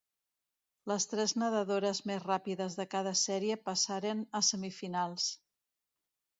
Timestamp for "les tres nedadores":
0.91-2.01